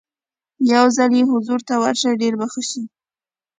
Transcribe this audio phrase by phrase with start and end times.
[0.73, 2.83] یو ځل یې حضور ته ورشئ ډېر به ښه شي.